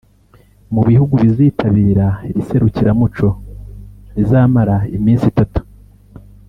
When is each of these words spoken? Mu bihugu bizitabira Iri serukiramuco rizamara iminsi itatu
Mu 0.73 0.81
bihugu 0.87 1.13
bizitabira 1.23 2.05
Iri 2.29 2.41
serukiramuco 2.49 3.27
rizamara 4.15 4.75
iminsi 4.97 5.25
itatu 5.33 5.61